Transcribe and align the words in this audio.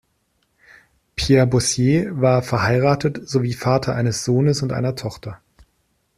Pierre 1.15 1.45
Boissier 1.45 2.19
war 2.19 2.41
verheiratet 2.41 3.29
sowie 3.29 3.53
Vater 3.53 3.93
eines 3.93 4.25
Sohnes 4.25 4.63
und 4.63 4.71
einer 4.73 4.95
Tochter. 4.95 5.39